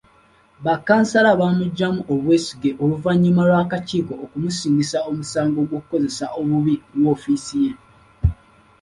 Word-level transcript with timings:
Bakkansala 0.63 1.29
baamuggyamu 1.39 2.01
obwesige 2.13 2.71
oluvannyuma 2.83 3.41
lw’akakiiko 3.49 4.13
okumusingisa 4.23 4.97
omusango 5.09 5.59
gw’okukozesa 5.69 6.25
obubi 6.39 6.75
woofiisi 7.01 7.57
ye. 7.65 7.71